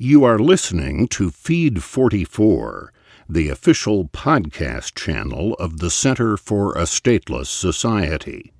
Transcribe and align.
You 0.00 0.22
are 0.22 0.38
listening 0.38 1.08
to 1.08 1.32
Feed 1.32 1.82
44, 1.82 2.92
the 3.28 3.48
official 3.48 4.04
podcast 4.04 4.94
channel 4.94 5.54
of 5.54 5.80
the 5.80 5.90
Center 5.90 6.36
for 6.36 6.72
a 6.74 6.82
Stateless 6.82 7.46
Society. 7.46 8.52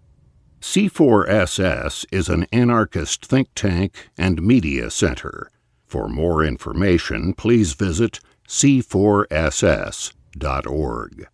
C4SS 0.60 2.06
is 2.10 2.28
an 2.28 2.48
anarchist 2.50 3.24
think 3.24 3.50
tank 3.54 4.08
and 4.18 4.42
media 4.42 4.90
center. 4.90 5.52
For 5.86 6.08
more 6.08 6.42
information, 6.42 7.34
please 7.34 7.74
visit 7.74 8.18
c4ss.org. 8.48 11.28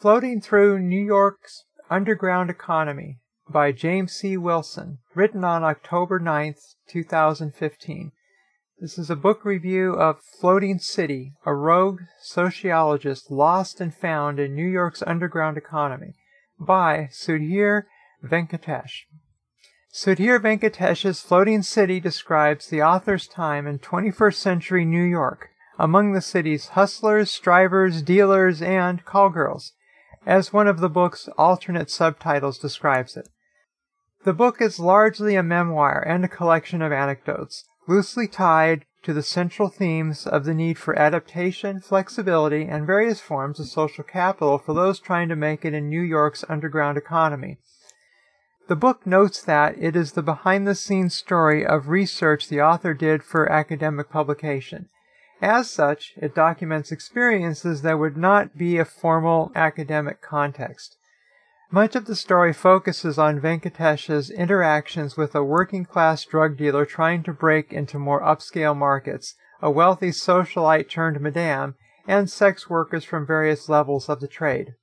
Floating 0.00 0.40
Through 0.40 0.80
New 0.80 1.04
York's 1.04 1.66
Underground 1.88 2.50
Economy 2.50 3.20
by 3.48 3.70
James 3.70 4.10
C. 4.10 4.36
Wilson, 4.36 4.98
written 5.14 5.44
on 5.44 5.62
October 5.62 6.18
9, 6.18 6.56
2015. 6.88 8.10
This 8.84 8.98
is 8.98 9.08
a 9.08 9.16
book 9.16 9.46
review 9.46 9.94
of 9.94 10.20
Floating 10.20 10.78
City, 10.78 11.32
a 11.46 11.54
rogue 11.54 12.02
sociologist 12.20 13.30
lost 13.30 13.80
and 13.80 13.94
found 13.94 14.38
in 14.38 14.54
New 14.54 14.68
York's 14.68 15.02
underground 15.06 15.56
economy, 15.56 16.12
by 16.60 17.08
Sudhir 17.10 17.84
Venkatesh. 18.22 19.06
Sudhir 19.90 20.38
Venkatesh's 20.38 21.22
Floating 21.22 21.62
City 21.62 21.98
describes 21.98 22.68
the 22.68 22.82
author's 22.82 23.26
time 23.26 23.66
in 23.66 23.78
21st 23.78 24.34
century 24.34 24.84
New 24.84 25.02
York, 25.02 25.48
among 25.78 26.12
the 26.12 26.20
city's 26.20 26.68
hustlers, 26.76 27.30
strivers, 27.30 28.02
dealers, 28.02 28.60
and 28.60 29.06
callgirls, 29.06 29.70
as 30.26 30.52
one 30.52 30.68
of 30.68 30.80
the 30.80 30.90
book's 30.90 31.26
alternate 31.38 31.88
subtitles 31.88 32.58
describes 32.58 33.16
it. 33.16 33.30
The 34.24 34.34
book 34.34 34.60
is 34.60 34.78
largely 34.78 35.36
a 35.36 35.42
memoir 35.42 36.04
and 36.06 36.22
a 36.22 36.28
collection 36.28 36.82
of 36.82 36.92
anecdotes, 36.92 37.64
loosely 37.86 38.26
tied 38.26 38.84
to 39.02 39.12
the 39.12 39.22
central 39.22 39.68
themes 39.68 40.26
of 40.26 40.44
the 40.44 40.54
need 40.54 40.78
for 40.78 40.98
adaptation, 40.98 41.80
flexibility, 41.80 42.64
and 42.64 42.86
various 42.86 43.20
forms 43.20 43.60
of 43.60 43.66
social 43.66 44.02
capital 44.02 44.58
for 44.58 44.74
those 44.74 44.98
trying 44.98 45.28
to 45.28 45.36
make 45.36 45.64
it 45.64 45.74
in 45.74 45.88
New 45.88 46.00
York's 46.00 46.44
underground 46.48 46.96
economy. 46.96 47.58
The 48.66 48.76
book 48.76 49.06
notes 49.06 49.42
that 49.42 49.76
it 49.78 49.94
is 49.94 50.12
the 50.12 50.22
behind 50.22 50.66
the 50.66 50.74
scenes 50.74 51.14
story 51.14 51.66
of 51.66 51.88
research 51.88 52.48
the 52.48 52.62
author 52.62 52.94
did 52.94 53.22
for 53.22 53.52
academic 53.52 54.08
publication. 54.08 54.88
As 55.42 55.70
such, 55.70 56.14
it 56.16 56.34
documents 56.34 56.90
experiences 56.90 57.82
that 57.82 57.98
would 57.98 58.16
not 58.16 58.56
be 58.56 58.78
a 58.78 58.86
formal 58.86 59.52
academic 59.54 60.22
context. 60.22 60.96
Much 61.70 61.96
of 61.96 62.04
the 62.04 62.14
story 62.14 62.52
focuses 62.52 63.18
on 63.18 63.40
Venkatesh's 63.40 64.30
interactions 64.30 65.16
with 65.16 65.34
a 65.34 65.42
working 65.42 65.84
class 65.84 66.24
drug 66.24 66.56
dealer 66.56 66.84
trying 66.84 67.22
to 67.22 67.32
break 67.32 67.72
into 67.72 67.98
more 67.98 68.22
upscale 68.22 68.76
markets, 68.76 69.34
a 69.60 69.70
wealthy 69.70 70.10
socialite 70.10 70.88
turned 70.88 71.20
madame, 71.20 71.74
and 72.06 72.30
sex 72.30 72.68
workers 72.68 73.04
from 73.04 73.26
various 73.26 73.68
levels 73.68 74.08
of 74.08 74.20
the 74.20 74.28
trade. 74.28 74.74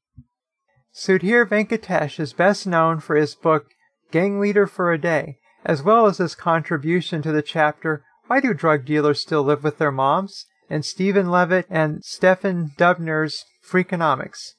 Sudhir 0.94 1.48
Venkatesh 1.48 2.20
is 2.20 2.34
best 2.34 2.68
known 2.68 3.00
for 3.00 3.16
his 3.16 3.36
book 3.36 3.68
Gang 4.12 4.40
Leader 4.40 4.68
for 4.68 4.92
a 4.92 4.98
Day, 4.98 5.38
as 5.64 5.82
well 5.82 6.08
as 6.08 6.18
his 6.18 6.36
contribution 6.36 7.22
to 7.22 7.32
the 7.32 7.42
chapter 7.42 8.04
Why 8.28 8.42
Do 8.42 8.54
Drug 8.54 8.86
Dealers 8.86 9.22
Still 9.22 9.44
Live 9.44 9.64
with 9.64 9.78
Their 9.78 9.92
Moms? 9.92 10.48
and 10.70 10.84
Steven 10.86 11.30
Levitt 11.30 11.68
and 11.70 12.04
Stephen 12.04 12.72
Dubner's 12.78 13.46
Freakonomics. 13.64 14.54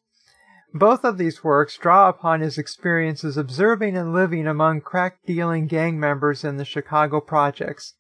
Both 0.75 1.05
of 1.05 1.19
these 1.19 1.45
works 1.45 1.77
draw 1.77 2.09
upon 2.09 2.41
his 2.41 2.57
experiences 2.57 3.37
observing 3.37 3.97
and 3.97 4.15
living 4.15 4.47
among 4.47 4.81
crack 4.81 5.19
dealing 5.27 5.67
gang 5.67 6.01
members 6.01 6.45
in 6.45 6.57
the 6.57 6.65
Chicago 6.65 7.21
projects. 7.21 7.95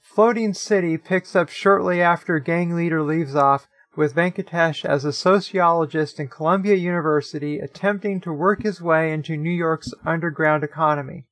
Floating 0.00 0.54
City 0.54 0.98
picks 0.98 1.34
up 1.34 1.48
shortly 1.48 2.00
after 2.00 2.38
Gang 2.38 2.76
Leader 2.76 3.02
leaves 3.02 3.34
off, 3.34 3.66
with 3.96 4.14
Venkatesh 4.14 4.84
as 4.84 5.04
a 5.04 5.12
sociologist 5.12 6.20
in 6.20 6.28
Columbia 6.28 6.74
University 6.74 7.58
attempting 7.58 8.20
to 8.20 8.32
work 8.32 8.62
his 8.62 8.80
way 8.80 9.12
into 9.12 9.36
New 9.36 9.50
York's 9.50 9.92
underground 10.04 10.62
economy. 10.62 11.24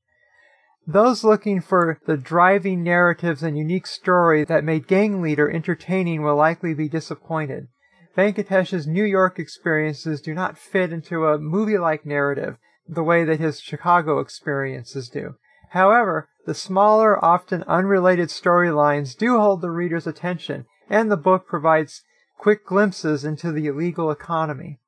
Those 0.86 1.22
looking 1.22 1.60
for 1.60 2.00
the 2.06 2.16
driving 2.16 2.82
narratives 2.82 3.42
and 3.42 3.56
unique 3.56 3.86
story 3.86 4.44
that 4.44 4.64
made 4.64 4.88
Gang 4.88 5.22
Leader 5.22 5.48
entertaining 5.48 6.22
will 6.22 6.36
likely 6.36 6.74
be 6.74 6.88
disappointed. 6.88 7.68
Venkatesh's 8.16 8.86
New 8.86 9.04
York 9.04 9.38
experiences 9.38 10.20
do 10.20 10.34
not 10.34 10.58
fit 10.58 10.92
into 10.92 11.26
a 11.26 11.38
movie-like 11.38 12.06
narrative 12.06 12.56
the 12.88 13.02
way 13.02 13.24
that 13.24 13.40
his 13.40 13.60
Chicago 13.60 14.20
experiences 14.20 15.08
do. 15.08 15.34
However, 15.70 16.28
the 16.46 16.54
smaller, 16.54 17.22
often 17.24 17.64
unrelated 17.64 18.28
storylines 18.28 19.16
do 19.16 19.38
hold 19.38 19.62
the 19.62 19.70
reader's 19.70 20.06
attention, 20.06 20.66
and 20.88 21.10
the 21.10 21.16
book 21.16 21.46
provides 21.46 22.02
quick 22.38 22.64
glimpses 22.66 23.24
into 23.24 23.50
the 23.50 23.66
illegal 23.66 24.10
economy. 24.10 24.78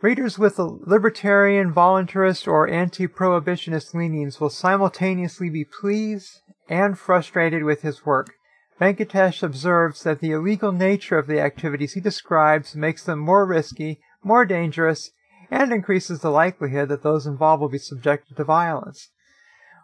Readers 0.00 0.38
with 0.38 0.58
libertarian, 0.58 1.74
voluntarist, 1.74 2.48
or 2.48 2.66
anti-prohibitionist 2.68 3.92
leanings 3.92 4.40
will 4.40 4.48
simultaneously 4.48 5.50
be 5.50 5.64
pleased 5.64 6.40
and 6.70 6.98
frustrated 6.98 7.64
with 7.64 7.82
his 7.82 8.06
work. 8.06 8.32
Venkatesh 8.80 9.42
observes 9.42 10.02
that 10.04 10.20
the 10.20 10.30
illegal 10.30 10.72
nature 10.72 11.18
of 11.18 11.26
the 11.26 11.38
activities 11.38 11.92
he 11.92 12.00
describes 12.00 12.74
makes 12.74 13.04
them 13.04 13.18
more 13.18 13.44
risky, 13.44 14.00
more 14.24 14.46
dangerous, 14.46 15.10
and 15.50 15.72
increases 15.72 16.20
the 16.20 16.30
likelihood 16.30 16.88
that 16.88 17.02
those 17.02 17.26
involved 17.26 17.60
will 17.60 17.68
be 17.68 17.78
subjected 17.78 18.36
to 18.36 18.44
violence. 18.44 19.10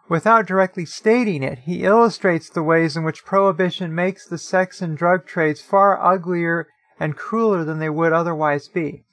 Without 0.09 0.47
directly 0.47 0.85
stating 0.85 1.43
it, 1.43 1.59
he 1.59 1.83
illustrates 1.83 2.49
the 2.49 2.63
ways 2.63 2.97
in 2.97 3.03
which 3.03 3.25
prohibition 3.25 3.93
makes 3.93 4.25
the 4.25 4.37
sex 4.37 4.81
and 4.81 4.97
drug 4.97 5.27
trades 5.27 5.61
far 5.61 6.01
uglier 6.03 6.67
and 6.99 7.17
crueler 7.17 7.63
than 7.63 7.79
they 7.79 7.89
would 7.89 8.13
otherwise 8.13 8.67
be. 8.67 9.03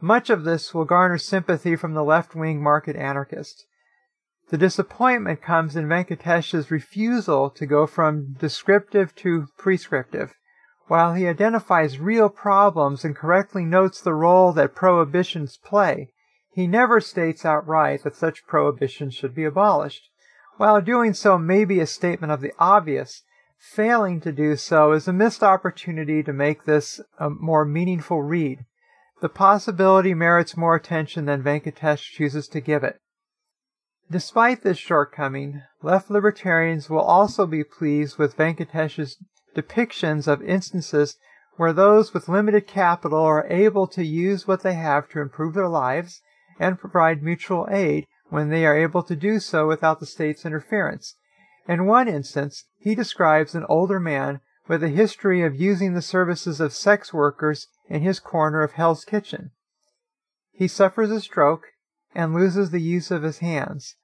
Much 0.00 0.30
of 0.30 0.44
this 0.44 0.72
will 0.72 0.84
garner 0.84 1.18
sympathy 1.18 1.76
from 1.76 1.92
the 1.92 2.04
left-wing 2.04 2.62
market 2.62 2.96
anarchist. 2.96 3.66
The 4.52 4.58
disappointment 4.58 5.40
comes 5.40 5.76
in 5.76 5.88
Venkatesh's 5.88 6.70
refusal 6.70 7.48
to 7.48 7.64
go 7.64 7.86
from 7.86 8.34
descriptive 8.38 9.14
to 9.14 9.46
prescriptive. 9.56 10.34
While 10.88 11.14
he 11.14 11.26
identifies 11.26 11.98
real 11.98 12.28
problems 12.28 13.02
and 13.02 13.16
correctly 13.16 13.64
notes 13.64 14.02
the 14.02 14.12
role 14.12 14.52
that 14.52 14.74
prohibitions 14.74 15.56
play, 15.56 16.12
he 16.52 16.66
never 16.66 17.00
states 17.00 17.46
outright 17.46 18.02
that 18.04 18.14
such 18.14 18.46
prohibitions 18.46 19.14
should 19.14 19.34
be 19.34 19.44
abolished. 19.44 20.10
While 20.58 20.82
doing 20.82 21.14
so 21.14 21.38
may 21.38 21.64
be 21.64 21.80
a 21.80 21.86
statement 21.86 22.30
of 22.30 22.42
the 22.42 22.52
obvious, 22.58 23.22
failing 23.58 24.20
to 24.20 24.32
do 24.32 24.56
so 24.56 24.92
is 24.92 25.08
a 25.08 25.14
missed 25.14 25.42
opportunity 25.42 26.22
to 26.24 26.32
make 26.34 26.66
this 26.66 27.00
a 27.18 27.30
more 27.30 27.64
meaningful 27.64 28.22
read. 28.22 28.66
The 29.22 29.30
possibility 29.30 30.12
merits 30.12 30.58
more 30.58 30.74
attention 30.74 31.24
than 31.24 31.42
Venkatesh 31.42 32.02
chooses 32.02 32.48
to 32.48 32.60
give 32.60 32.84
it. 32.84 33.00
Despite 34.12 34.62
this 34.62 34.76
shortcoming, 34.76 35.62
left 35.80 36.10
libertarians 36.10 36.90
will 36.90 37.00
also 37.00 37.46
be 37.46 37.64
pleased 37.64 38.18
with 38.18 38.36
Venkatesh's 38.36 39.16
depictions 39.56 40.28
of 40.28 40.42
instances 40.42 41.16
where 41.56 41.72
those 41.72 42.12
with 42.12 42.28
limited 42.28 42.66
capital 42.66 43.20
are 43.20 43.46
able 43.48 43.86
to 43.86 44.04
use 44.04 44.46
what 44.46 44.62
they 44.62 44.74
have 44.74 45.08
to 45.08 45.20
improve 45.20 45.54
their 45.54 45.66
lives 45.66 46.20
and 46.60 46.78
provide 46.78 47.22
mutual 47.22 47.66
aid 47.70 48.06
when 48.28 48.50
they 48.50 48.66
are 48.66 48.76
able 48.76 49.02
to 49.02 49.16
do 49.16 49.40
so 49.40 49.66
without 49.66 49.98
the 49.98 50.04
state's 50.04 50.44
interference. 50.44 51.14
In 51.66 51.86
one 51.86 52.06
instance, 52.06 52.66
he 52.78 52.94
describes 52.94 53.54
an 53.54 53.64
older 53.66 53.98
man 53.98 54.42
with 54.68 54.84
a 54.84 54.90
history 54.90 55.42
of 55.42 55.58
using 55.58 55.94
the 55.94 56.02
services 56.02 56.60
of 56.60 56.74
sex 56.74 57.14
workers 57.14 57.68
in 57.88 58.02
his 58.02 58.20
corner 58.20 58.62
of 58.62 58.72
Hell's 58.72 59.06
Kitchen. 59.06 59.52
He 60.50 60.68
suffers 60.68 61.10
a 61.10 61.22
stroke 61.22 61.68
and 62.14 62.34
loses 62.34 62.72
the 62.72 62.82
use 62.82 63.10
of 63.10 63.22
his 63.22 63.38
hands. 63.38 63.96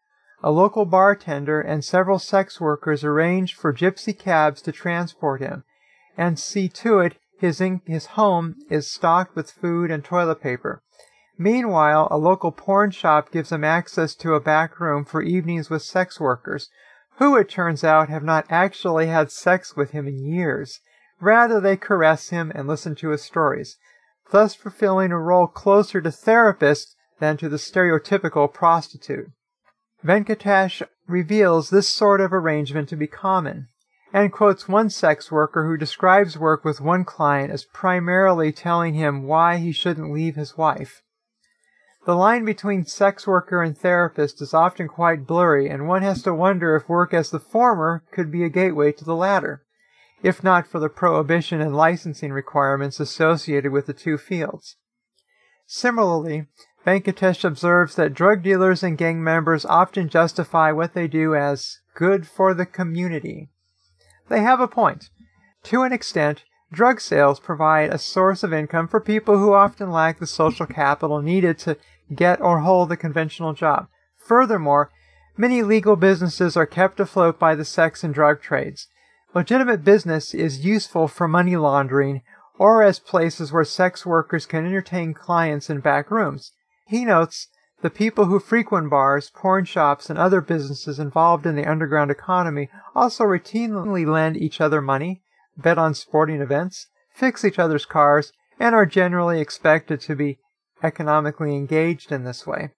A 0.42 0.52
local 0.52 0.84
bartender 0.84 1.60
and 1.60 1.84
several 1.84 2.20
sex 2.20 2.60
workers 2.60 3.02
arrange 3.02 3.54
for 3.54 3.72
gypsy 3.72 4.16
cabs 4.16 4.62
to 4.62 4.72
transport 4.72 5.40
him 5.40 5.64
and 6.16 6.38
see 6.38 6.68
to 6.68 7.00
it 7.00 7.16
his, 7.40 7.60
in- 7.60 7.82
his 7.86 8.06
home 8.06 8.56
is 8.70 8.90
stocked 8.90 9.34
with 9.34 9.50
food 9.50 9.90
and 9.90 10.04
toilet 10.04 10.40
paper. 10.40 10.82
Meanwhile, 11.36 12.08
a 12.10 12.18
local 12.18 12.52
porn 12.52 12.90
shop 12.90 13.30
gives 13.30 13.52
him 13.52 13.64
access 13.64 14.14
to 14.16 14.34
a 14.34 14.40
back 14.40 14.80
room 14.80 15.04
for 15.04 15.22
evenings 15.22 15.70
with 15.70 15.82
sex 15.82 16.18
workers, 16.18 16.68
who 17.16 17.36
it 17.36 17.48
turns 17.48 17.82
out 17.82 18.08
have 18.08 18.24
not 18.24 18.46
actually 18.48 19.06
had 19.06 19.30
sex 19.30 19.76
with 19.76 19.90
him 19.90 20.06
in 20.06 20.24
years. 20.24 20.80
Rather, 21.20 21.60
they 21.60 21.76
caress 21.76 22.28
him 22.28 22.52
and 22.54 22.68
listen 22.68 22.94
to 22.96 23.10
his 23.10 23.22
stories, 23.22 23.76
thus 24.30 24.54
fulfilling 24.54 25.10
a 25.10 25.18
role 25.18 25.46
closer 25.46 26.00
to 26.00 26.12
therapist 26.12 26.94
than 27.18 27.36
to 27.36 27.48
the 27.48 27.56
stereotypical 27.56 28.52
prostitute. 28.52 29.30
Venkatesh 30.04 30.82
reveals 31.06 31.70
this 31.70 31.88
sort 31.88 32.20
of 32.20 32.32
arrangement 32.32 32.88
to 32.88 32.96
be 32.96 33.06
common, 33.06 33.68
and 34.12 34.32
quotes 34.32 34.68
one 34.68 34.90
sex 34.90 35.30
worker 35.30 35.66
who 35.66 35.76
describes 35.76 36.38
work 36.38 36.64
with 36.64 36.80
one 36.80 37.04
client 37.04 37.50
as 37.50 37.64
primarily 37.64 38.52
telling 38.52 38.94
him 38.94 39.24
why 39.24 39.56
he 39.56 39.72
shouldn't 39.72 40.12
leave 40.12 40.36
his 40.36 40.56
wife. 40.56 41.02
The 42.06 42.14
line 42.14 42.44
between 42.44 42.86
sex 42.86 43.26
worker 43.26 43.62
and 43.62 43.76
therapist 43.76 44.40
is 44.40 44.54
often 44.54 44.88
quite 44.88 45.26
blurry, 45.26 45.68
and 45.68 45.88
one 45.88 46.02
has 46.02 46.22
to 46.22 46.32
wonder 46.32 46.74
if 46.76 46.88
work 46.88 47.12
as 47.12 47.30
the 47.30 47.40
former 47.40 48.04
could 48.12 48.30
be 48.30 48.44
a 48.44 48.48
gateway 48.48 48.92
to 48.92 49.04
the 49.04 49.16
latter. 49.16 49.62
if 50.22 50.42
not 50.42 50.66
for 50.66 50.80
the 50.80 50.88
prohibition 50.88 51.60
and 51.60 51.76
licensing 51.76 52.32
requirements 52.32 52.98
associated 52.98 53.70
with 53.70 53.86
the 53.86 53.92
two 53.92 54.18
fields. 54.18 54.76
Similarly, 55.66 56.46
Venkatesh 56.86 57.44
observes 57.44 57.96
that 57.96 58.14
drug 58.14 58.42
dealers 58.42 58.82
and 58.82 58.96
gang 58.96 59.22
members 59.22 59.64
often 59.64 60.08
justify 60.08 60.72
what 60.72 60.94
they 60.94 61.06
do 61.06 61.34
as 61.34 61.80
good 61.94 62.26
for 62.26 62.54
the 62.54 62.64
community. 62.64 63.48
They 64.28 64.40
have 64.40 64.60
a 64.60 64.68
point. 64.68 65.10
To 65.64 65.82
an 65.82 65.92
extent, 65.92 66.44
drug 66.72 67.00
sales 67.00 67.40
provide 67.40 67.92
a 67.92 67.98
source 67.98 68.42
of 68.42 68.52
income 68.52 68.88
for 68.88 69.00
people 69.00 69.38
who 69.38 69.52
often 69.52 69.90
lack 69.90 70.18
the 70.18 70.26
social 70.26 70.66
capital 70.66 71.20
needed 71.20 71.58
to 71.60 71.76
get 72.14 72.40
or 72.40 72.60
hold 72.60 72.90
a 72.92 72.96
conventional 72.96 73.52
job. 73.52 73.88
Furthermore, 74.16 74.90
many 75.36 75.62
legal 75.62 75.96
businesses 75.96 76.56
are 76.56 76.66
kept 76.66 77.00
afloat 77.00 77.38
by 77.38 77.54
the 77.54 77.64
sex 77.64 78.04
and 78.04 78.14
drug 78.14 78.40
trades. 78.40 78.86
Legitimate 79.34 79.84
business 79.84 80.32
is 80.32 80.64
useful 80.64 81.08
for 81.08 81.28
money 81.28 81.56
laundering 81.56 82.22
or 82.58 82.82
as 82.82 82.98
places 82.98 83.52
where 83.52 83.64
sex 83.64 84.04
workers 84.04 84.46
can 84.46 84.66
entertain 84.66 85.14
clients 85.14 85.70
in 85.70 85.80
back 85.80 86.10
rooms. 86.10 86.52
He 86.88 87.04
notes 87.04 87.48
the 87.82 87.90
people 87.90 88.24
who 88.24 88.40
frequent 88.40 88.88
bars, 88.88 89.30
porn 89.30 89.66
shops, 89.66 90.08
and 90.08 90.18
other 90.18 90.40
businesses 90.40 90.98
involved 90.98 91.44
in 91.44 91.54
the 91.54 91.66
underground 91.66 92.10
economy 92.10 92.70
also 92.94 93.24
routinely 93.24 94.06
lend 94.06 94.38
each 94.38 94.58
other 94.58 94.80
money, 94.80 95.22
bet 95.54 95.76
on 95.76 95.92
sporting 95.92 96.40
events, 96.40 96.86
fix 97.12 97.44
each 97.44 97.58
other's 97.58 97.84
cars, 97.84 98.32
and 98.58 98.74
are 98.74 98.86
generally 98.86 99.38
expected 99.38 100.00
to 100.00 100.16
be 100.16 100.38
economically 100.82 101.54
engaged 101.54 102.10
in 102.10 102.24
this 102.24 102.46
way. 102.46 102.70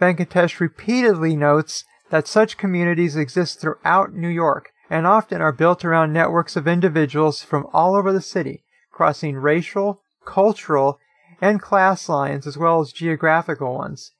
Venkatesh 0.00 0.60
repeatedly 0.60 1.34
notes 1.34 1.84
that 2.10 2.28
such 2.28 2.56
communities 2.56 3.16
exist 3.16 3.60
throughout 3.60 4.14
New 4.14 4.28
York 4.28 4.70
and 4.88 5.08
often 5.08 5.40
are 5.40 5.52
built 5.52 5.84
around 5.84 6.12
networks 6.12 6.54
of 6.54 6.68
individuals 6.68 7.42
from 7.42 7.66
all 7.72 7.96
over 7.96 8.12
the 8.12 8.20
city, 8.20 8.62
crossing 8.92 9.36
racial, 9.36 10.02
cultural, 10.24 11.00
and 11.44 11.60
class 11.60 12.08
lines 12.08 12.46
as 12.46 12.56
well 12.56 12.80
as 12.80 12.90
geographical 12.90 13.74
ones. 13.74 14.12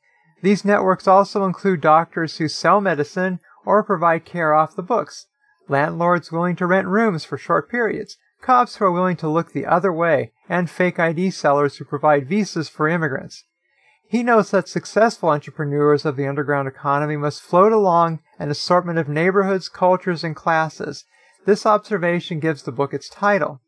These 0.43 0.63
networks 0.63 1.09
also 1.09 1.47
include 1.47 1.81
doctors 1.81 2.37
who 2.37 2.49
sell 2.49 2.83
medicine 2.83 3.41
or 3.65 3.83
provide 3.83 4.27
care 4.27 4.53
off 4.53 4.77
the 4.77 4.83
books, 4.83 5.27
landlords 5.67 6.31
willing 6.31 6.55
to 6.57 6.67
rent 6.67 6.87
rooms 6.87 7.25
for 7.25 7.39
short 7.39 7.71
periods, 7.71 8.19
cops 8.43 8.77
who 8.77 8.85
are 8.85 8.93
willing 8.93 9.17
to 9.17 9.29
look 9.29 9.53
the 9.53 9.65
other 9.65 9.91
way, 9.91 10.33
and 10.51 10.69
fake 10.69 11.01
ID 11.01 11.31
sellers 11.31 11.79
who 11.79 11.87
provide 11.87 12.29
visas 12.29 12.69
for 12.69 12.89
immigrants. 12.89 13.45
He 14.07 14.23
notes 14.23 14.51
that 14.51 14.69
successful 14.69 15.31
entrepreneurs 15.31 16.05
of 16.05 16.17
the 16.17 16.27
underground 16.27 16.69
economy 16.69 17.17
must 17.17 17.41
float 17.41 17.73
along 17.73 18.21
an 18.39 18.51
assortment 18.51 18.99
of 18.99 19.09
neighborhoods, 19.09 19.71
cultures, 19.71 20.23
and 20.23 20.37
classes. 20.37 21.07
This 21.47 21.65
observation 21.65 22.39
gives 22.39 22.65
the 22.65 22.71
book 22.71 22.93
its 22.93 23.09
title. 23.09 23.63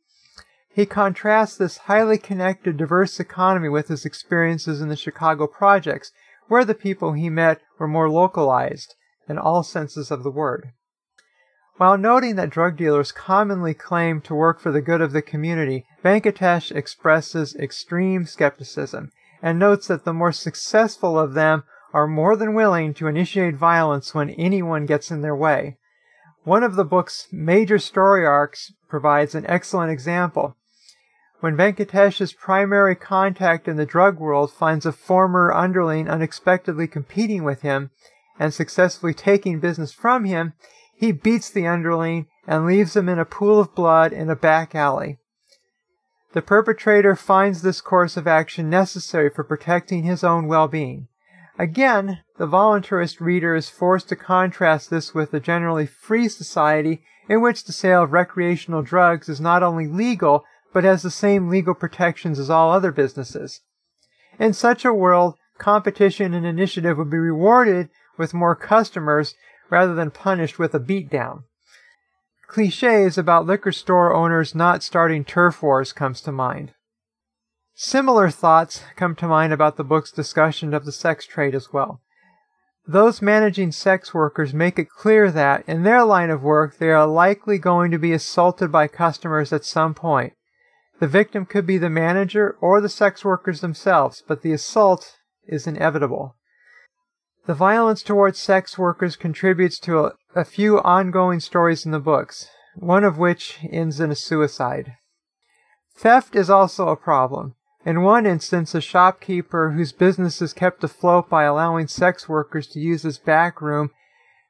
He 0.76 0.84
contrasts 0.84 1.56
this 1.56 1.78
highly 1.78 2.18
connected, 2.18 2.76
diverse 2.76 3.18
economy 3.18 3.70
with 3.70 3.88
his 3.88 4.04
experiences 4.04 4.82
in 4.82 4.90
the 4.90 4.94
Chicago 4.94 5.46
projects, 5.46 6.12
where 6.48 6.66
the 6.66 6.74
people 6.74 7.14
he 7.14 7.30
met 7.30 7.62
were 7.78 7.88
more 7.88 8.10
localized 8.10 8.94
in 9.26 9.38
all 9.38 9.62
senses 9.62 10.10
of 10.10 10.22
the 10.22 10.30
word. 10.30 10.72
While 11.78 11.96
noting 11.96 12.36
that 12.36 12.50
drug 12.50 12.76
dealers 12.76 13.10
commonly 13.10 13.72
claim 13.72 14.20
to 14.20 14.34
work 14.34 14.60
for 14.60 14.70
the 14.70 14.82
good 14.82 15.00
of 15.00 15.12
the 15.12 15.22
community, 15.22 15.86
Venkatesh 16.04 16.70
expresses 16.70 17.56
extreme 17.56 18.26
skepticism 18.26 19.12
and 19.40 19.58
notes 19.58 19.86
that 19.86 20.04
the 20.04 20.12
more 20.12 20.30
successful 20.30 21.18
of 21.18 21.32
them 21.32 21.64
are 21.94 22.06
more 22.06 22.36
than 22.36 22.52
willing 22.52 22.92
to 22.92 23.06
initiate 23.06 23.56
violence 23.56 24.14
when 24.14 24.28
anyone 24.28 24.84
gets 24.84 25.10
in 25.10 25.22
their 25.22 25.34
way. 25.34 25.78
One 26.44 26.62
of 26.62 26.76
the 26.76 26.84
book's 26.84 27.28
major 27.32 27.78
story 27.78 28.26
arcs 28.26 28.74
provides 28.90 29.34
an 29.34 29.46
excellent 29.48 29.90
example. 29.90 30.54
When 31.40 31.56
Venkatesh's 31.56 32.32
primary 32.32 32.94
contact 32.94 33.68
in 33.68 33.76
the 33.76 33.84
drug 33.84 34.18
world 34.18 34.50
finds 34.50 34.86
a 34.86 34.92
former 34.92 35.52
underling 35.52 36.08
unexpectedly 36.08 36.86
competing 36.86 37.44
with 37.44 37.60
him 37.60 37.90
and 38.38 38.54
successfully 38.54 39.12
taking 39.12 39.60
business 39.60 39.92
from 39.92 40.24
him, 40.24 40.54
he 40.94 41.12
beats 41.12 41.50
the 41.50 41.66
underling 41.66 42.26
and 42.46 42.64
leaves 42.64 42.96
him 42.96 43.08
in 43.08 43.18
a 43.18 43.26
pool 43.26 43.60
of 43.60 43.74
blood 43.74 44.12
in 44.12 44.30
a 44.30 44.36
back 44.36 44.74
alley. 44.74 45.18
The 46.32 46.42
perpetrator 46.42 47.14
finds 47.14 47.62
this 47.62 47.80
course 47.80 48.16
of 48.16 48.26
action 48.26 48.70
necessary 48.70 49.28
for 49.28 49.44
protecting 49.44 50.04
his 50.04 50.24
own 50.24 50.48
well-being. 50.48 51.08
Again, 51.58 52.20
the 52.38 52.46
voluntarist 52.46 53.20
reader 53.20 53.54
is 53.54 53.68
forced 53.68 54.08
to 54.08 54.16
contrast 54.16 54.90
this 54.90 55.14
with 55.14 55.32
a 55.32 55.40
generally 55.40 55.86
free 55.86 56.28
society 56.28 57.02
in 57.28 57.40
which 57.40 57.64
the 57.64 57.72
sale 57.72 58.02
of 58.02 58.12
recreational 58.12 58.82
drugs 58.82 59.28
is 59.28 59.40
not 59.40 59.62
only 59.62 59.86
legal, 59.86 60.44
but 60.76 60.84
has 60.84 61.00
the 61.00 61.10
same 61.10 61.48
legal 61.48 61.72
protections 61.72 62.38
as 62.38 62.50
all 62.50 62.70
other 62.70 62.92
businesses. 62.92 63.62
In 64.38 64.52
such 64.52 64.84
a 64.84 64.92
world, 64.92 65.36
competition 65.56 66.34
and 66.34 66.44
initiative 66.44 66.98
would 66.98 67.08
be 67.08 67.16
rewarded 67.16 67.88
with 68.18 68.34
more 68.34 68.54
customers 68.54 69.34
rather 69.70 69.94
than 69.94 70.10
punished 70.10 70.58
with 70.58 70.74
a 70.74 70.78
beatdown. 70.78 71.44
Cliches 72.46 73.16
about 73.16 73.46
liquor 73.46 73.72
store 73.72 74.12
owners 74.12 74.54
not 74.54 74.82
starting 74.82 75.24
turf 75.24 75.62
wars 75.62 75.94
comes 75.94 76.20
to 76.20 76.30
mind. 76.30 76.74
Similar 77.74 78.28
thoughts 78.28 78.82
come 78.96 79.14
to 79.14 79.26
mind 79.26 79.54
about 79.54 79.78
the 79.78 79.82
book's 79.82 80.12
discussion 80.12 80.74
of 80.74 80.84
the 80.84 80.92
sex 80.92 81.24
trade 81.24 81.54
as 81.54 81.72
well. 81.72 82.02
Those 82.86 83.22
managing 83.22 83.72
sex 83.72 84.12
workers 84.12 84.52
make 84.52 84.78
it 84.78 84.90
clear 84.90 85.30
that, 85.30 85.66
in 85.66 85.84
their 85.84 86.04
line 86.04 86.28
of 86.28 86.42
work, 86.42 86.76
they 86.76 86.90
are 86.90 87.06
likely 87.06 87.56
going 87.56 87.90
to 87.92 87.98
be 87.98 88.12
assaulted 88.12 88.70
by 88.70 88.88
customers 88.88 89.54
at 89.54 89.64
some 89.64 89.94
point, 89.94 90.34
the 90.98 91.06
victim 91.06 91.44
could 91.44 91.66
be 91.66 91.78
the 91.78 91.90
manager 91.90 92.56
or 92.60 92.80
the 92.80 92.88
sex 92.88 93.24
workers 93.24 93.60
themselves, 93.60 94.22
but 94.26 94.42
the 94.42 94.52
assault 94.52 95.16
is 95.46 95.66
inevitable. 95.66 96.36
The 97.46 97.54
violence 97.54 98.02
towards 98.02 98.40
sex 98.40 98.78
workers 98.78 99.14
contributes 99.14 99.78
to 99.80 99.98
a, 99.98 100.12
a, 100.34 100.44
few 100.44 100.80
ongoing 100.80 101.40
stories 101.40 101.84
in 101.84 101.92
the 101.92 102.00
books, 102.00 102.48
one 102.74 103.04
of 103.04 103.18
which 103.18 103.58
ends 103.70 104.00
in 104.00 104.10
a 104.10 104.16
suicide. 104.16 104.94
Theft 105.96 106.34
is 106.34 106.50
also 106.50 106.88
a 106.88 106.96
problem. 106.96 107.54
In 107.84 108.02
one 108.02 108.26
instance, 108.26 108.74
a 108.74 108.80
shopkeeper 108.80 109.72
whose 109.72 109.92
business 109.92 110.42
is 110.42 110.52
kept 110.52 110.82
afloat 110.82 111.30
by 111.30 111.44
allowing 111.44 111.86
sex 111.86 112.28
workers 112.28 112.66
to 112.68 112.80
use 112.80 113.02
his 113.02 113.18
back 113.18 113.62
room 113.62 113.90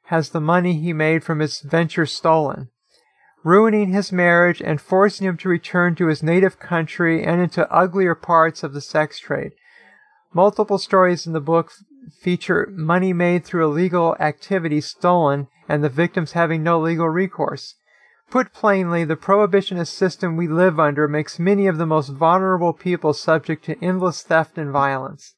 has 0.05 0.29
the 0.29 0.41
money 0.41 0.79
he 0.79 0.93
made 0.93 1.23
from 1.23 1.39
his 1.39 1.59
venture 1.59 2.05
stolen 2.05 2.69
ruining 3.43 3.93
his 3.93 4.11
marriage 4.11 4.61
and 4.61 4.81
forcing 4.81 5.27
him 5.27 5.37
to 5.37 5.49
return 5.49 5.95
to 5.95 6.07
his 6.07 6.23
native 6.23 6.59
country 6.59 7.23
and 7.23 7.39
into 7.39 7.71
uglier 7.71 8.15
parts 8.15 8.63
of 8.63 8.73
the 8.73 8.81
sex 8.81 9.19
trade. 9.19 9.51
Multiple 10.33 10.77
stories 10.77 11.25
in 11.25 11.33
the 11.33 11.39
book 11.39 11.71
feature 12.21 12.67
money 12.71 13.13
made 13.13 13.45
through 13.45 13.65
illegal 13.65 14.15
activity 14.19 14.81
stolen 14.81 15.47
and 15.69 15.83
the 15.83 15.89
victims 15.89 16.33
having 16.33 16.63
no 16.63 16.79
legal 16.79 17.09
recourse. 17.09 17.75
Put 18.29 18.51
plainly, 18.51 19.05
the 19.05 19.15
prohibitionist 19.15 19.93
system 19.93 20.35
we 20.35 20.47
live 20.47 20.79
under 20.79 21.07
makes 21.07 21.39
many 21.39 21.67
of 21.67 21.77
the 21.77 21.85
most 21.85 22.09
vulnerable 22.09 22.73
people 22.73 23.13
subject 23.13 23.63
to 23.65 23.81
endless 23.81 24.21
theft 24.21 24.57
and 24.57 24.71
violence. 24.71 25.35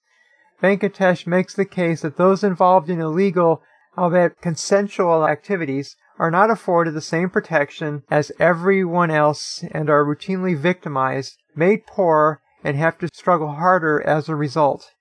Venkatesh 0.62 1.27
makes 1.27 1.53
the 1.53 1.65
case 1.65 2.01
that 2.01 2.17
those 2.17 2.43
involved 2.43 2.89
in 2.89 3.00
illegal, 3.00 3.62
albeit 3.97 4.41
consensual 4.41 5.27
activities, 5.27 5.95
are 6.19 6.29
not 6.29 6.51
afforded 6.51 6.93
the 6.93 7.01
same 7.01 7.29
protection 7.29 8.03
as 8.11 8.31
everyone 8.39 9.09
else 9.09 9.63
and 9.71 9.89
are 9.89 10.03
routinely 10.03 10.55
victimized, 10.55 11.38
made 11.55 11.88
poor, 11.88 12.41
and 12.63 12.75
have 12.75 12.97
to 12.99 13.07
struggle 13.13 13.53
harder 13.53 14.05
as 14.05 14.27
a 14.27 14.35
result. 14.35 14.91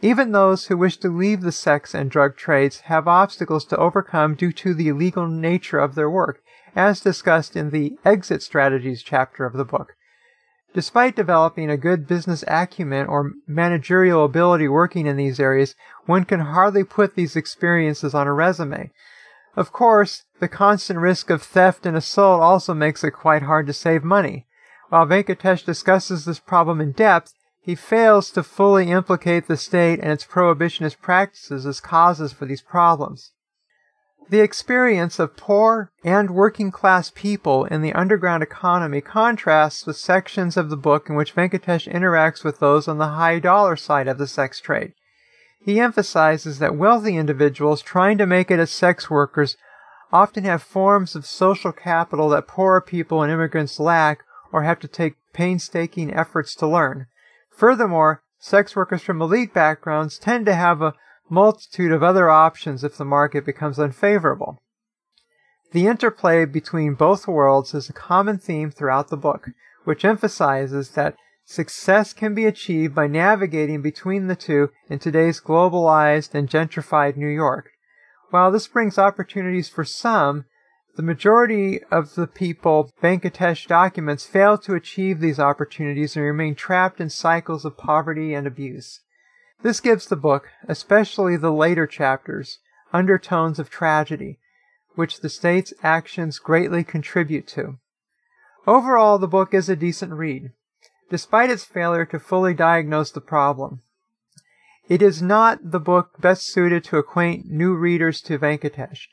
Even 0.00 0.32
those 0.32 0.66
who 0.66 0.76
wish 0.76 0.96
to 0.96 1.08
leave 1.08 1.42
the 1.42 1.52
sex 1.52 1.94
and 1.94 2.10
drug 2.10 2.36
trades 2.36 2.80
have 2.80 3.06
obstacles 3.06 3.64
to 3.64 3.76
overcome 3.76 4.34
due 4.34 4.52
to 4.52 4.74
the 4.74 4.88
illegal 4.88 5.26
nature 5.26 5.78
of 5.78 5.94
their 5.94 6.10
work, 6.10 6.40
as 6.74 7.00
discussed 7.00 7.56
in 7.56 7.70
the 7.70 7.96
Exit 8.04 8.42
Strategies 8.42 9.02
chapter 9.02 9.44
of 9.44 9.52
the 9.52 9.64
book. 9.64 9.94
Despite 10.74 11.14
developing 11.14 11.68
a 11.68 11.76
good 11.76 12.08
business 12.08 12.42
acumen 12.48 13.06
or 13.06 13.32
managerial 13.46 14.24
ability 14.24 14.68
working 14.68 15.06
in 15.06 15.16
these 15.16 15.38
areas, 15.38 15.74
one 16.06 16.24
can 16.24 16.40
hardly 16.40 16.82
put 16.82 17.14
these 17.14 17.36
experiences 17.36 18.14
on 18.14 18.26
a 18.26 18.32
resume. 18.32 18.90
Of 19.54 19.72
course, 19.72 20.24
the 20.40 20.48
constant 20.48 20.98
risk 20.98 21.28
of 21.28 21.42
theft 21.42 21.84
and 21.84 21.96
assault 21.96 22.40
also 22.40 22.72
makes 22.72 23.04
it 23.04 23.10
quite 23.10 23.42
hard 23.42 23.66
to 23.66 23.72
save 23.72 24.02
money. 24.02 24.46
While 24.88 25.06
Venkatesh 25.06 25.64
discusses 25.64 26.24
this 26.24 26.38
problem 26.38 26.80
in 26.80 26.92
depth, 26.92 27.34
he 27.60 27.74
fails 27.74 28.30
to 28.32 28.42
fully 28.42 28.90
implicate 28.90 29.46
the 29.46 29.56
state 29.56 30.00
and 30.00 30.10
its 30.10 30.24
prohibitionist 30.24 31.00
practices 31.00 31.64
as 31.64 31.80
causes 31.80 32.32
for 32.32 32.44
these 32.44 32.62
problems. 32.62 33.32
The 34.28 34.40
experience 34.40 35.18
of 35.18 35.36
poor 35.36 35.92
and 36.02 36.30
working 36.30 36.70
class 36.70 37.12
people 37.14 37.64
in 37.66 37.82
the 37.82 37.92
underground 37.92 38.42
economy 38.42 39.00
contrasts 39.00 39.86
with 39.86 39.96
sections 39.96 40.56
of 40.56 40.70
the 40.70 40.76
book 40.76 41.08
in 41.08 41.14
which 41.14 41.34
Venkatesh 41.34 41.92
interacts 41.92 42.42
with 42.42 42.58
those 42.58 42.88
on 42.88 42.98
the 42.98 43.08
high 43.08 43.38
dollar 43.38 43.76
side 43.76 44.08
of 44.08 44.18
the 44.18 44.26
sex 44.26 44.60
trade. 44.60 44.94
He 45.64 45.78
emphasizes 45.78 46.58
that 46.58 46.76
wealthy 46.76 47.16
individuals 47.16 47.82
trying 47.82 48.18
to 48.18 48.26
make 48.26 48.50
it 48.50 48.58
as 48.58 48.70
sex 48.70 49.08
workers 49.08 49.56
often 50.12 50.44
have 50.44 50.62
forms 50.62 51.14
of 51.14 51.24
social 51.24 51.72
capital 51.72 52.28
that 52.30 52.48
poorer 52.48 52.80
people 52.80 53.22
and 53.22 53.32
immigrants 53.32 53.78
lack 53.78 54.24
or 54.50 54.64
have 54.64 54.80
to 54.80 54.88
take 54.88 55.14
painstaking 55.32 56.12
efforts 56.12 56.54
to 56.56 56.66
learn. 56.66 57.06
Furthermore, 57.50 58.22
sex 58.38 58.74
workers 58.74 59.02
from 59.02 59.22
elite 59.22 59.54
backgrounds 59.54 60.18
tend 60.18 60.46
to 60.46 60.54
have 60.54 60.82
a 60.82 60.94
multitude 61.30 61.92
of 61.92 62.02
other 62.02 62.28
options 62.28 62.82
if 62.84 62.96
the 62.96 63.04
market 63.04 63.46
becomes 63.46 63.78
unfavorable. 63.78 64.60
The 65.70 65.86
interplay 65.86 66.44
between 66.44 66.94
both 66.94 67.26
worlds 67.26 67.72
is 67.72 67.88
a 67.88 67.94
common 67.94 68.36
theme 68.38 68.70
throughout 68.70 69.08
the 69.08 69.16
book, 69.16 69.48
which 69.84 70.04
emphasizes 70.04 70.90
that 70.90 71.16
success 71.44 72.12
can 72.12 72.34
be 72.34 72.46
achieved 72.46 72.94
by 72.94 73.06
navigating 73.06 73.82
between 73.82 74.26
the 74.26 74.36
two 74.36 74.70
in 74.88 74.98
today's 74.98 75.40
globalized 75.40 76.34
and 76.34 76.48
gentrified 76.48 77.16
New 77.16 77.28
York. 77.28 77.70
While 78.30 78.50
this 78.50 78.66
brings 78.66 78.98
opportunities 78.98 79.68
for 79.68 79.84
some, 79.84 80.46
the 80.96 81.02
majority 81.02 81.82
of 81.90 82.14
the 82.14 82.26
people 82.26 82.90
Venkatesh 83.02 83.66
documents 83.66 84.26
fail 84.26 84.58
to 84.58 84.74
achieve 84.74 85.20
these 85.20 85.40
opportunities 85.40 86.16
and 86.16 86.24
remain 86.24 86.54
trapped 86.54 87.00
in 87.00 87.08
cycles 87.08 87.64
of 87.64 87.78
poverty 87.78 88.34
and 88.34 88.46
abuse. 88.46 89.00
This 89.62 89.80
gives 89.80 90.06
the 90.06 90.16
book, 90.16 90.48
especially 90.68 91.36
the 91.36 91.52
later 91.52 91.86
chapters, 91.86 92.58
undertones 92.92 93.58
of 93.58 93.70
tragedy, 93.70 94.38
which 94.94 95.20
the 95.20 95.28
state's 95.30 95.72
actions 95.82 96.38
greatly 96.38 96.84
contribute 96.84 97.46
to. 97.48 97.78
Overall, 98.66 99.18
the 99.18 99.28
book 99.28 99.54
is 99.54 99.68
a 99.68 99.76
decent 99.76 100.12
read, 100.12 100.52
despite 101.10 101.50
its 101.50 101.64
failure 101.64 102.04
to 102.06 102.18
fully 102.18 102.54
diagnose 102.54 103.10
the 103.10 103.20
problem. 103.20 103.80
It 104.88 105.02
is 105.02 105.22
not 105.22 105.70
the 105.70 105.80
book 105.80 106.20
best 106.20 106.46
suited 106.46 106.84
to 106.84 106.98
acquaint 106.98 107.46
new 107.46 107.74
readers 107.74 108.20
to 108.22 108.38
Venkatesh, 108.38 109.08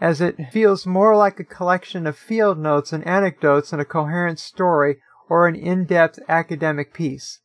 as 0.00 0.20
it 0.20 0.36
feels 0.52 0.86
more 0.86 1.16
like 1.16 1.38
a 1.40 1.44
collection 1.44 2.06
of 2.06 2.16
field 2.16 2.58
notes 2.58 2.92
and 2.92 3.06
anecdotes 3.06 3.70
than 3.70 3.80
a 3.80 3.84
coherent 3.84 4.38
story 4.38 4.98
or 5.28 5.46
an 5.46 5.54
in-depth 5.54 6.18
academic 6.28 6.92
piece. 6.92 7.40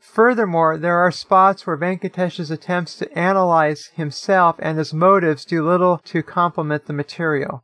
Furthermore, 0.00 0.76
there 0.76 0.98
are 0.98 1.12
spots 1.12 1.66
where 1.66 1.76
Venkatesh's 1.76 2.50
attempts 2.50 2.96
to 2.96 3.18
analyze 3.18 3.86
himself 3.94 4.56
and 4.58 4.76
his 4.76 4.92
motives 4.92 5.44
do 5.44 5.64
little 5.64 5.98
to 6.04 6.22
complement 6.22 6.86
the 6.86 6.92
material. 6.92 7.62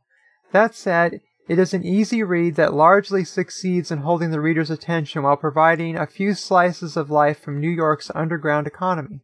That 0.51 0.73
said, 0.73 1.19
it 1.49 1.57
is 1.57 1.73
an 1.73 1.83
easy 1.83 2.21
read 2.21 2.53
that 2.55 2.75
largely 2.75 3.25
succeeds 3.25 3.89
in 3.89 3.97
holding 3.97 4.29
the 4.29 4.39
reader's 4.39 4.69
attention 4.69 5.23
while 5.23 5.35
providing 5.35 5.97
a 5.97 6.05
few 6.05 6.35
slices 6.35 6.95
of 6.95 7.09
life 7.09 7.39
from 7.39 7.59
New 7.59 7.71
York's 7.71 8.11
underground 8.13 8.67
economy. 8.67 9.21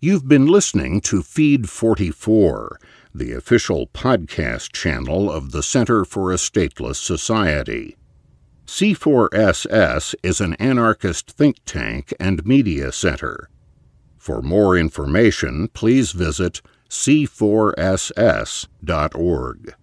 You've 0.00 0.28
been 0.28 0.46
listening 0.46 1.00
to 1.02 1.20
Feed 1.20 1.68
44, 1.68 2.78
the 3.12 3.32
official 3.32 3.88
podcast 3.88 4.72
channel 4.72 5.32
of 5.32 5.50
the 5.50 5.64
Center 5.64 6.04
for 6.04 6.30
a 6.30 6.36
Stateless 6.36 6.94
Society. 6.96 7.96
C4SS 8.66 10.14
is 10.22 10.40
an 10.40 10.54
anarchist 10.54 11.32
think 11.32 11.56
tank 11.66 12.14
and 12.20 12.46
media 12.46 12.92
center. 12.92 13.50
For 14.16 14.42
more 14.42 14.76
information, 14.76 15.66
please 15.74 16.12
visit 16.12 16.62
c4ss.org. 16.88 19.74